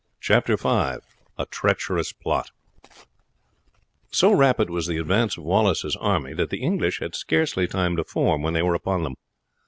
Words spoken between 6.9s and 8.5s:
had scarce time to form